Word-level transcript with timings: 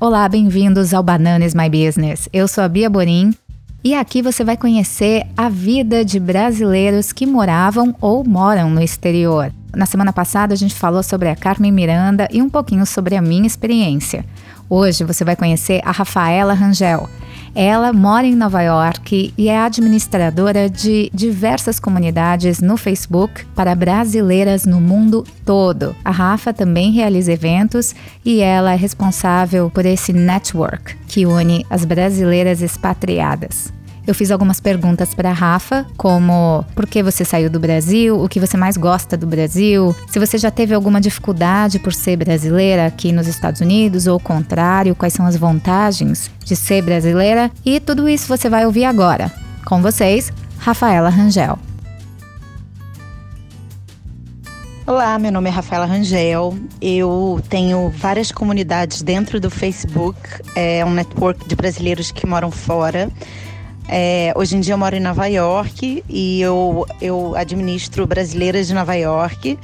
Olá, 0.00 0.28
bem-vindos 0.28 0.94
ao 0.94 1.02
Bananas 1.02 1.54
My 1.54 1.68
Business. 1.68 2.28
Eu 2.32 2.46
sou 2.46 2.62
a 2.62 2.68
Bia 2.68 2.88
Borim 2.88 3.34
e 3.82 3.96
aqui 3.96 4.22
você 4.22 4.44
vai 4.44 4.56
conhecer 4.56 5.26
a 5.36 5.48
vida 5.48 6.04
de 6.04 6.20
brasileiros 6.20 7.10
que 7.10 7.26
moravam 7.26 7.92
ou 8.00 8.22
moram 8.24 8.70
no 8.70 8.80
exterior. 8.80 9.52
Na 9.74 9.86
semana 9.86 10.12
passada 10.12 10.54
a 10.54 10.56
gente 10.56 10.76
falou 10.76 11.02
sobre 11.02 11.28
a 11.28 11.34
Carmen 11.34 11.72
Miranda 11.72 12.28
e 12.30 12.40
um 12.40 12.48
pouquinho 12.48 12.86
sobre 12.86 13.16
a 13.16 13.20
minha 13.20 13.44
experiência. 13.44 14.24
Hoje 14.70 15.04
você 15.04 15.24
vai 15.24 15.34
conhecer 15.34 15.80
a 15.84 15.90
Rafaela 15.90 16.52
Rangel. 16.52 17.08
Ela 17.54 17.92
mora 17.92 18.26
em 18.26 18.34
Nova 18.34 18.62
York 18.62 19.32
e 19.36 19.48
é 19.48 19.58
administradora 19.58 20.68
de 20.68 21.10
diversas 21.12 21.80
comunidades 21.80 22.60
no 22.60 22.76
Facebook 22.76 23.46
para 23.54 23.74
brasileiras 23.74 24.66
no 24.66 24.80
mundo 24.80 25.24
todo. 25.44 25.96
A 26.04 26.10
Rafa 26.10 26.52
também 26.52 26.92
realiza 26.92 27.32
eventos 27.32 27.94
e 28.24 28.40
ela 28.40 28.74
é 28.74 28.76
responsável 28.76 29.70
por 29.70 29.86
esse 29.86 30.12
network 30.12 30.96
que 31.08 31.24
une 31.24 31.64
as 31.70 31.84
brasileiras 31.84 32.60
expatriadas. 32.60 33.77
Eu 34.08 34.14
fiz 34.14 34.30
algumas 34.30 34.58
perguntas 34.58 35.12
para 35.12 35.34
Rafa, 35.34 35.84
como 35.94 36.64
por 36.74 36.86
que 36.86 37.02
você 37.02 37.26
saiu 37.26 37.50
do 37.50 37.60
Brasil, 37.60 38.18
o 38.18 38.26
que 38.26 38.40
você 38.40 38.56
mais 38.56 38.74
gosta 38.74 39.18
do 39.18 39.26
Brasil, 39.26 39.94
se 40.08 40.18
você 40.18 40.38
já 40.38 40.50
teve 40.50 40.72
alguma 40.72 40.98
dificuldade 40.98 41.78
por 41.78 41.92
ser 41.92 42.16
brasileira 42.16 42.86
aqui 42.86 43.12
nos 43.12 43.26
Estados 43.26 43.60
Unidos 43.60 44.06
ou 44.06 44.16
o 44.16 44.20
contrário, 44.20 44.94
quais 44.94 45.12
são 45.12 45.26
as 45.26 45.36
vantagens 45.36 46.30
de 46.42 46.56
ser 46.56 46.80
brasileira 46.80 47.50
e 47.62 47.78
tudo 47.80 48.08
isso 48.08 48.26
você 48.28 48.48
vai 48.48 48.64
ouvir 48.64 48.86
agora. 48.86 49.30
Com 49.66 49.82
vocês, 49.82 50.32
Rafaela 50.56 51.10
Rangel. 51.10 51.58
Olá, 54.86 55.18
meu 55.18 55.30
nome 55.30 55.50
é 55.50 55.52
Rafaela 55.52 55.84
Rangel. 55.84 56.56
Eu 56.80 57.42
tenho 57.50 57.90
várias 57.90 58.32
comunidades 58.32 59.02
dentro 59.02 59.38
do 59.38 59.50
Facebook, 59.50 60.18
é 60.54 60.82
um 60.82 60.94
network 60.94 61.46
de 61.46 61.54
brasileiros 61.54 62.10
que 62.10 62.26
moram 62.26 62.50
fora. 62.50 63.12
É, 63.88 64.34
hoje 64.36 64.54
em 64.54 64.60
dia 64.60 64.74
eu 64.74 64.78
moro 64.78 64.94
em 64.94 65.00
Nova 65.00 65.26
York 65.26 66.04
e 66.08 66.40
eu, 66.42 66.86
eu 67.00 67.34
administro 67.34 68.06
brasileiras 68.06 68.66
de 68.66 68.74
Nova 68.74 68.94
York, 68.94 69.58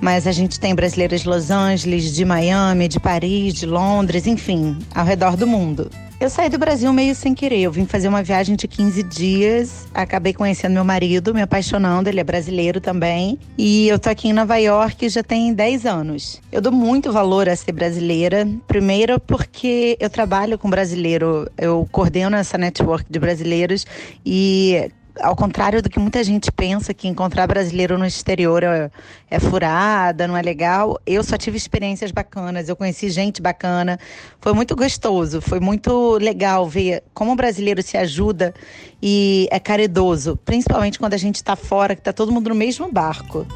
mas 0.00 0.26
a 0.26 0.32
gente 0.32 0.58
tem 0.58 0.74
brasileiras 0.74 1.20
de 1.22 1.28
Los 1.28 1.50
Angeles, 1.50 2.12
de 2.12 2.24
Miami, 2.24 2.88
de 2.88 2.98
Paris, 2.98 3.54
de 3.54 3.66
Londres, 3.66 4.26
enfim, 4.26 4.78
ao 4.94 5.04
redor 5.04 5.36
do 5.36 5.46
mundo. 5.46 5.90
Eu 6.20 6.28
saí 6.28 6.50
do 6.50 6.58
Brasil 6.58 6.92
meio 6.92 7.14
sem 7.14 7.34
querer. 7.34 7.60
Eu 7.60 7.72
vim 7.72 7.86
fazer 7.86 8.06
uma 8.06 8.22
viagem 8.22 8.54
de 8.54 8.68
15 8.68 9.02
dias, 9.04 9.88
acabei 9.94 10.34
conhecendo 10.34 10.74
meu 10.74 10.84
marido, 10.84 11.32
me 11.32 11.40
apaixonando, 11.40 12.10
ele 12.10 12.20
é 12.20 12.24
brasileiro 12.24 12.78
também. 12.78 13.38
E 13.56 13.88
eu 13.88 13.98
tô 13.98 14.10
aqui 14.10 14.28
em 14.28 14.34
Nova 14.34 14.58
York 14.58 15.08
já 15.08 15.22
tem 15.22 15.54
10 15.54 15.86
anos. 15.86 16.38
Eu 16.52 16.60
dou 16.60 16.72
muito 16.72 17.10
valor 17.10 17.48
a 17.48 17.56
ser 17.56 17.72
brasileira. 17.72 18.46
Primeiro 18.68 19.18
porque 19.18 19.96
eu 19.98 20.10
trabalho 20.10 20.58
com 20.58 20.68
brasileiro, 20.68 21.50
eu 21.56 21.88
coordeno 21.90 22.36
essa 22.36 22.58
network 22.58 23.06
de 23.10 23.18
brasileiros 23.18 23.86
e 24.24 24.90
ao 25.18 25.34
contrário 25.34 25.82
do 25.82 25.88
que 25.88 25.98
muita 25.98 26.22
gente 26.22 26.50
pensa 26.52 26.94
que 26.94 27.08
encontrar 27.08 27.46
brasileiro 27.46 27.98
no 27.98 28.06
exterior 28.06 28.62
é, 28.62 28.90
é, 29.30 29.40
furada, 29.40 30.28
não 30.28 30.36
é 30.36 30.42
legal, 30.42 31.00
eu 31.06 31.22
só 31.24 31.36
tive 31.36 31.56
experiências 31.56 32.10
bacanas, 32.10 32.68
eu 32.68 32.76
conheci 32.76 33.10
gente 33.10 33.40
bacana, 33.40 33.98
foi 34.40 34.52
muito 34.52 34.76
gostoso, 34.76 35.40
foi 35.40 35.60
muito 35.60 36.18
legal 36.18 36.68
ver 36.68 37.02
como 37.14 37.32
o 37.32 37.36
brasileiro 37.36 37.82
se 37.82 37.96
ajuda 37.96 38.54
e 39.02 39.48
é 39.50 39.58
caridoso, 39.58 40.38
principalmente 40.44 40.98
quando 40.98 41.14
a 41.14 41.18
gente 41.18 41.36
está 41.36 41.56
fora, 41.56 41.94
que 41.94 42.00
está 42.00 42.12
todo 42.12 42.32
mundo 42.32 42.48
no 42.50 42.54
mesmo 42.54 42.90
barco. 42.90 43.46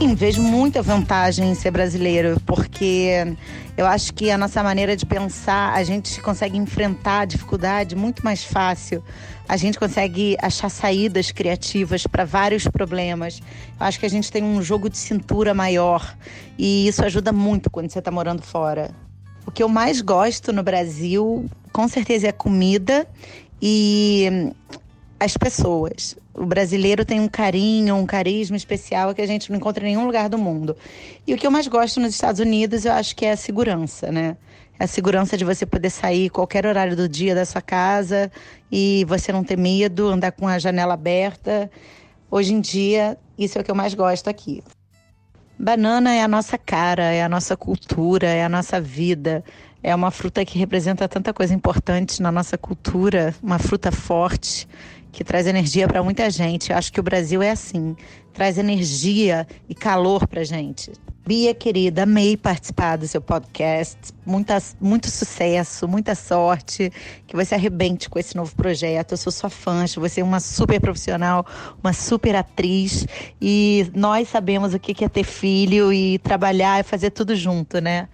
Sim, 0.00 0.14
vejo 0.14 0.40
muita 0.40 0.80
vantagem 0.80 1.50
em 1.50 1.54
ser 1.54 1.70
brasileiro, 1.70 2.40
porque 2.46 3.36
eu 3.76 3.84
acho 3.84 4.14
que 4.14 4.30
a 4.30 4.38
nossa 4.38 4.62
maneira 4.62 4.96
de 4.96 5.04
pensar, 5.04 5.74
a 5.74 5.84
gente 5.84 6.22
consegue 6.22 6.56
enfrentar 6.56 7.20
a 7.20 7.24
dificuldade 7.26 7.94
muito 7.94 8.24
mais 8.24 8.42
fácil. 8.42 9.04
A 9.46 9.58
gente 9.58 9.78
consegue 9.78 10.38
achar 10.40 10.70
saídas 10.70 11.30
criativas 11.30 12.06
para 12.06 12.24
vários 12.24 12.66
problemas. 12.66 13.42
Eu 13.78 13.86
acho 13.86 14.00
que 14.00 14.06
a 14.06 14.08
gente 14.08 14.32
tem 14.32 14.42
um 14.42 14.62
jogo 14.62 14.88
de 14.88 14.96
cintura 14.96 15.52
maior 15.52 16.16
e 16.56 16.88
isso 16.88 17.04
ajuda 17.04 17.30
muito 17.30 17.68
quando 17.68 17.90
você 17.90 17.98
está 17.98 18.10
morando 18.10 18.40
fora. 18.40 18.92
O 19.46 19.50
que 19.50 19.62
eu 19.62 19.68
mais 19.68 20.00
gosto 20.00 20.50
no 20.50 20.62
Brasil, 20.62 21.44
com 21.74 21.86
certeza, 21.86 22.28
é 22.28 22.30
a 22.30 22.32
comida 22.32 23.06
e 23.60 24.50
as 25.20 25.36
pessoas. 25.36 26.16
O 26.32 26.46
brasileiro 26.46 27.04
tem 27.04 27.20
um 27.20 27.28
carinho, 27.28 27.94
um 27.94 28.06
carisma 28.06 28.56
especial 28.56 29.14
que 29.14 29.20
a 29.20 29.26
gente 29.26 29.50
não 29.50 29.58
encontra 29.58 29.84
em 29.84 29.88
nenhum 29.88 30.06
lugar 30.06 30.30
do 30.30 30.38
mundo. 30.38 30.74
E 31.26 31.34
o 31.34 31.36
que 31.36 31.46
eu 31.46 31.50
mais 31.50 31.68
gosto 31.68 32.00
nos 32.00 32.14
Estados 32.14 32.40
Unidos, 32.40 32.86
eu 32.86 32.92
acho 32.92 33.14
que 33.14 33.26
é 33.26 33.32
a 33.32 33.36
segurança, 33.36 34.10
né? 34.10 34.38
É 34.78 34.84
a 34.84 34.86
segurança 34.86 35.36
de 35.36 35.44
você 35.44 35.66
poder 35.66 35.90
sair 35.90 36.30
qualquer 36.30 36.64
horário 36.64 36.96
do 36.96 37.06
dia 37.06 37.34
da 37.34 37.44
sua 37.44 37.60
casa 37.60 38.32
e 38.72 39.04
você 39.06 39.30
não 39.30 39.44
ter 39.44 39.58
medo, 39.58 40.08
andar 40.08 40.32
com 40.32 40.48
a 40.48 40.58
janela 40.58 40.94
aberta. 40.94 41.70
Hoje 42.30 42.54
em 42.54 42.60
dia, 42.60 43.18
isso 43.38 43.58
é 43.58 43.60
o 43.60 43.64
que 43.64 43.70
eu 43.70 43.74
mais 43.74 43.92
gosto 43.92 44.30
aqui. 44.30 44.64
Banana 45.58 46.14
é 46.14 46.22
a 46.22 46.28
nossa 46.28 46.56
cara, 46.56 47.12
é 47.12 47.22
a 47.22 47.28
nossa 47.28 47.54
cultura, 47.54 48.26
é 48.26 48.42
a 48.42 48.48
nossa 48.48 48.80
vida. 48.80 49.44
É 49.82 49.94
uma 49.94 50.10
fruta 50.10 50.42
que 50.46 50.58
representa 50.58 51.06
tanta 51.06 51.34
coisa 51.34 51.52
importante 51.52 52.22
na 52.22 52.32
nossa 52.32 52.56
cultura, 52.56 53.34
uma 53.42 53.58
fruta 53.58 53.92
forte 53.92 54.66
que 55.12 55.24
traz 55.24 55.46
energia 55.46 55.86
para 55.88 56.02
muita 56.02 56.30
gente. 56.30 56.70
Eu 56.70 56.78
acho 56.78 56.92
que 56.92 57.00
o 57.00 57.02
Brasil 57.02 57.42
é 57.42 57.50
assim, 57.50 57.96
traz 58.32 58.58
energia 58.58 59.46
e 59.68 59.74
calor 59.74 60.26
para 60.26 60.44
gente. 60.44 60.92
Bia, 61.26 61.54
querida, 61.54 62.02
amei 62.02 62.36
participar 62.36 62.96
do 62.96 63.06
seu 63.06 63.20
podcast. 63.20 63.96
Muita, 64.26 64.60
muito 64.80 65.08
sucesso, 65.08 65.86
muita 65.86 66.14
sorte. 66.14 66.90
Que 67.26 67.36
você 67.36 67.54
arrebente 67.54 68.08
com 68.08 68.18
esse 68.18 68.34
novo 68.34 68.54
projeto. 68.56 69.12
Eu 69.12 69.16
sou 69.16 69.30
sua 69.30 69.50
fã, 69.50 69.84
você 69.86 70.22
uma 70.22 70.40
super 70.40 70.80
profissional, 70.80 71.46
uma 71.82 71.92
super 71.92 72.34
atriz. 72.34 73.06
E 73.40 73.90
nós 73.94 74.28
sabemos 74.28 74.74
o 74.74 74.78
que 74.80 75.04
é 75.04 75.08
ter 75.08 75.24
filho 75.24 75.92
e 75.92 76.18
trabalhar 76.18 76.80
e 76.80 76.82
fazer 76.82 77.10
tudo 77.10 77.36
junto, 77.36 77.80
né? 77.80 78.08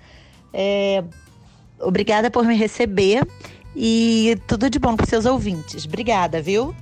É, 0.52 1.02
obrigada 1.80 2.30
por 2.30 2.44
me 2.44 2.54
receber 2.54 3.26
e 3.74 4.36
tudo 4.46 4.68
de 4.68 4.78
bom 4.78 4.96
para 4.96 5.06
seus 5.06 5.24
ouvintes. 5.24 5.86
Obrigada, 5.86 6.42
viu? 6.42 6.74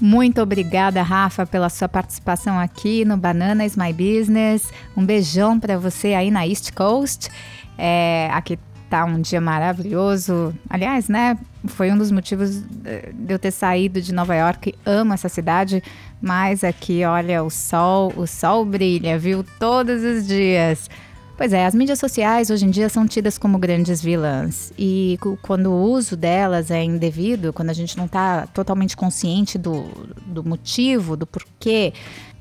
Muito 0.00 0.42
obrigada, 0.42 1.02
Rafa, 1.02 1.46
pela 1.46 1.70
sua 1.70 1.88
participação 1.88 2.58
aqui 2.58 3.04
no 3.04 3.16
Bananas 3.16 3.76
My 3.76 3.92
Business. 3.92 4.70
Um 4.94 5.04
beijão 5.04 5.58
para 5.58 5.78
você 5.78 6.12
aí 6.12 6.30
na 6.30 6.46
East 6.46 6.72
Coast. 6.72 7.30
É, 7.78 8.28
aqui 8.30 8.58
tá 8.90 9.04
um 9.06 9.20
dia 9.20 9.40
maravilhoso. 9.40 10.54
Aliás, 10.68 11.08
né? 11.08 11.38
Foi 11.66 11.90
um 11.90 11.96
dos 11.96 12.10
motivos 12.10 12.60
de 12.60 13.32
eu 13.32 13.38
ter 13.38 13.50
saído 13.50 14.00
de 14.00 14.12
Nova 14.12 14.34
York. 14.34 14.74
Amo 14.84 15.14
essa 15.14 15.30
cidade, 15.30 15.82
mas 16.20 16.62
aqui, 16.62 17.02
olha, 17.04 17.42
o 17.42 17.50
sol, 17.50 18.12
o 18.16 18.26
sol 18.26 18.64
brilha, 18.64 19.18
viu? 19.18 19.44
Todos 19.58 20.02
os 20.02 20.26
dias. 20.26 20.90
Pois 21.36 21.52
é, 21.52 21.66
as 21.66 21.74
mídias 21.74 21.98
sociais 21.98 22.48
hoje 22.48 22.64
em 22.64 22.70
dia 22.70 22.88
são 22.88 23.06
tidas 23.06 23.36
como 23.36 23.58
grandes 23.58 24.00
vilãs. 24.00 24.72
E 24.78 25.18
quando 25.42 25.70
o 25.70 25.82
uso 25.82 26.16
delas 26.16 26.70
é 26.70 26.82
indevido, 26.82 27.52
quando 27.52 27.68
a 27.68 27.74
gente 27.74 27.94
não 27.96 28.06
está 28.06 28.46
totalmente 28.46 28.96
consciente 28.96 29.58
do, 29.58 29.84
do 30.24 30.42
motivo, 30.42 31.14
do 31.14 31.26
porquê 31.26 31.92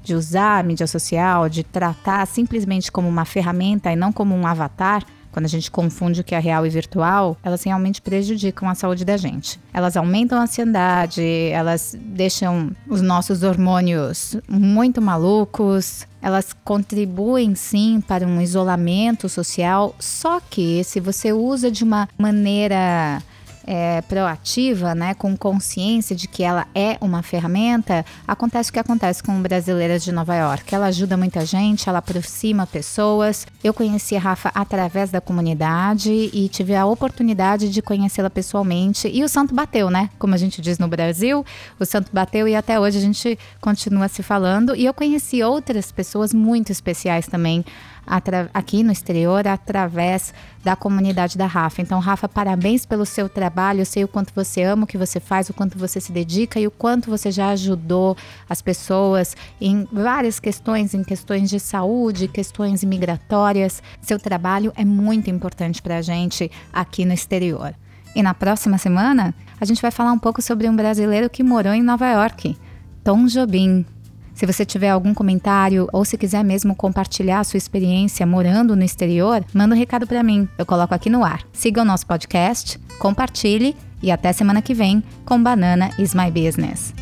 de 0.01 0.13
usar 0.13 0.59
a 0.59 0.63
mídia 0.63 0.88
social, 0.88 1.50
de 1.50 1.63
tratar 1.63 2.25
simplesmente 2.25 2.89
como 2.89 3.09
uma 3.09 3.25
ferramenta 3.25 3.91
e 3.91 3.95
não 3.97 4.13
como 4.13 4.34
um 4.34 4.47
avatar, 4.47 5.03
quando 5.35 5.47
a 5.47 5.50
gente 5.50 5.69
confunde 5.69 6.22
o 6.22 6.23
que 6.23 6.34
é 6.34 6.40
real 6.40 6.66
e 6.66 6.69
virtual, 6.69 7.35
elas 7.44 7.62
realmente 7.62 8.01
prejudicam 8.01 8.69
a 8.69 8.73
saúde 8.73 9.03
da 9.03 9.18
gente. 9.18 9.59
Elas 9.73 9.97
aumentam 9.97 10.40
a 10.40 10.44
ansiedade, 10.44 11.22
elas 11.51 11.94
deixam 12.00 12.72
os 12.87 13.02
nossos 13.02 13.43
hormônios 13.43 14.37
muito 14.47 15.02
malucos, 15.02 16.08
elas 16.22 16.53
contribuem 16.64 17.53
sim 17.53 17.99
para 17.99 18.26
um 18.26 18.40
isolamento 18.40 19.28
social, 19.28 19.93
só 19.99 20.40
que 20.40 20.82
se 20.85 21.02
você 21.02 21.34
usa 21.34 21.70
de 21.70 21.84
uma 21.84 22.08
maneira 22.17 23.22
é, 23.66 24.02
proativa, 24.03 24.94
né, 24.94 25.14
com 25.14 25.35
consciência 25.35 26.16
de 26.16 26.28
que 26.28 26.44
ela 26.44 26.67
é 26.73 26.97
uma 27.02 27.22
ferramenta, 27.22 28.06
acontece 28.28 28.70
o 28.70 28.73
que 28.73 28.79
acontece 28.79 29.23
com 29.23 29.41
brasileiras 29.41 30.03
de 30.03 30.12
Nova 30.12 30.35
York. 30.35 30.73
Ela 30.73 30.88
ajuda 30.88 31.17
muita 31.17 31.46
gente, 31.46 31.90
ela 31.90 32.00
aproxima 32.00 32.67
pessoas. 32.67 33.47
Eu 33.64 33.73
conheci 33.73 34.16
a 34.16 34.20
Rafa 34.20 34.52
através 34.53 35.09
da 35.09 35.20
comunidade 35.20 36.12
e 36.12 36.47
tive 36.50 36.76
a 36.76 36.85
oportunidade 36.85 37.70
de 37.70 37.82
conhecê-la 37.82 38.29
pessoalmente. 38.29 39.09
E 39.12 39.23
o 39.23 39.29
santo 39.29 39.53
bateu, 39.53 39.90
né? 39.90 40.09
Como 40.20 40.34
a 40.34 40.38
gente 40.38 40.61
diz 40.61 40.78
no 40.78 40.88
Brasil, 40.88 41.46
o 41.79 41.85
santo 41.85 42.09
bateu 42.14 42.47
e 42.47 42.56
até 42.56 42.79
hoje 42.79 42.97
a 42.97 43.02
gente 43.02 43.38
continua 43.59 44.08
se 44.08 44.22
falando. 44.22 44.76
E 44.76 44.85
eu 44.85 44.94
conheci 44.94 45.41
outras 45.44 45.91
pessoas 45.91 46.34
muito 46.34 46.72
especiais 46.72 47.28
também 47.28 47.66
aqui 48.53 48.84
no 48.84 48.91
exterior 48.91 49.47
através 49.47 50.34
da 50.63 50.75
comunidade 50.75 51.37
da 51.37 51.46
Rafa. 51.46 51.81
Então, 51.81 51.99
Rafa, 51.99 52.28
parabéns 52.28 52.85
pelo 52.85 53.05
seu 53.05 53.29
trabalho. 53.29 53.81
Eu 53.81 53.85
sei 53.85 54.03
o 54.03 54.07
quanto 54.07 54.34
você 54.34 54.63
ama 54.63 54.84
o 54.84 54.87
que 54.87 54.97
você 54.97 55.19
faz, 55.19 55.49
o 55.49 55.53
quanto 55.53 55.78
você 55.78 56.02
se 56.02 56.11
dedica 56.11 56.59
e 56.59 56.66
o 56.66 56.72
quanto 56.72 57.09
você 57.09 57.31
já 57.31 57.49
ajudou 57.49 58.17
as 58.49 58.61
pessoas 58.61 59.35
em 59.61 59.87
várias 59.91 60.40
questões, 60.40 60.93
em 60.93 61.03
questões 61.03 61.49
de 61.49 61.59
saúde, 61.59 62.28
questões 62.28 62.84
migratórias. 62.84 63.81
Seu 64.02 64.19
trabalho 64.19 64.73
é 64.75 64.84
muito 64.84 65.29
importante 65.29 65.81
para 65.81 65.97
a 65.97 66.01
gente 66.01 66.51
aqui 66.73 67.05
no 67.05 67.13
exterior. 67.13 67.75
E 68.16 68.23
na 68.23 68.34
próxima 68.34 68.78
semana, 68.78 69.35
a 69.59 69.66
gente 69.66 69.81
vai 69.81 69.91
falar 69.91 70.11
um 70.11 70.19
pouco 70.19 70.41
sobre 70.41 70.69
um 70.69 70.75
brasileiro 70.75 71.29
que 71.29 71.43
morou 71.43 71.73
em 71.73 71.84
Nova 71.84 72.08
York, 72.09 72.58
Tom 73.03 73.25
Jobim. 73.25 73.85
Se 74.35 74.46
você 74.46 74.66
tiver 74.66 74.90
algum 74.90 75.14
comentário 75.14 75.87
ou 75.93 76.03
se 76.03 76.17
quiser 76.17 76.43
mesmo 76.43 76.76
compartilhar 76.76 77.40
a 77.40 77.43
sua 77.46 77.58
experiência 77.58 78.26
morando 78.26 78.76
no 78.76 78.84
exterior, 78.84 79.43
manda 79.53 79.73
um 79.73 79.78
recado 79.78 80.05
para 80.05 80.22
mim. 80.22 80.47
Eu 80.58 80.66
coloco 80.66 80.93
aqui 80.93 81.09
no 81.09 81.23
ar. 81.23 81.41
Siga 81.53 81.82
o 81.82 81.85
nosso 81.85 82.05
podcast, 82.05 82.78
compartilhe 82.99 83.76
e 84.03 84.11
até 84.11 84.34
semana 84.34 84.61
que 84.61 84.73
vem 84.73 85.02
com 85.26 85.41
Banana 85.41 85.90
is 85.97 86.14
My 86.14 86.29
Business. 86.29 86.93